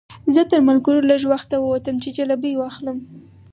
[0.33, 2.97] زه تر ملګرو لږ وخته ووتم چې جلبۍ واخلم.